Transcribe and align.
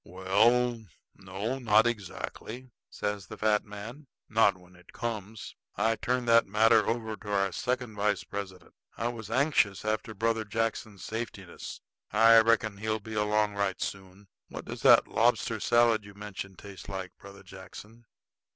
"Well, 0.03 0.81
no, 1.13 1.59
not 1.59 1.85
exactly," 1.85 2.71
says 2.89 3.27
the 3.27 3.37
fat 3.37 3.63
man, 3.63 4.07
"not 4.27 4.57
when 4.57 4.75
it 4.75 4.93
comes. 4.93 5.55
I 5.75 5.95
turned 5.95 6.27
that 6.27 6.47
matter 6.47 6.87
over 6.87 7.15
to 7.15 7.31
our 7.31 7.51
second 7.51 7.93
vice 7.97 8.23
president. 8.23 8.73
I 8.97 9.09
was 9.09 9.29
anxious 9.29 9.85
after 9.85 10.15
Brother 10.15 10.43
Jackson's 10.43 11.05
safetiness. 11.05 11.81
I 12.11 12.39
reckon 12.39 12.77
he'll 12.77 12.99
be 12.99 13.13
along 13.13 13.53
right 13.53 13.79
soon. 13.79 14.27
What 14.47 14.65
does 14.65 14.81
that 14.81 15.07
lobster 15.07 15.59
salad 15.59 16.03
you 16.03 16.15
mentioned 16.15 16.57
taste 16.57 16.89
like, 16.89 17.15
Brother 17.19 17.43
Jackson?" 17.43 18.05